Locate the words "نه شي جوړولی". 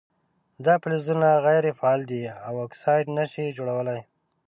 3.17-3.99